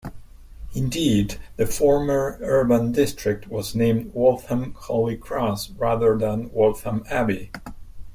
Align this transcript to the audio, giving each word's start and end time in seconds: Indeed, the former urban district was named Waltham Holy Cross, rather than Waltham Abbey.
Indeed, 0.73 1.35
the 1.57 1.67
former 1.67 2.39
urban 2.41 2.91
district 2.91 3.47
was 3.49 3.75
named 3.75 4.11
Waltham 4.15 4.73
Holy 4.75 5.15
Cross, 5.15 5.69
rather 5.77 6.17
than 6.17 6.51
Waltham 6.51 7.03
Abbey. 7.11 7.51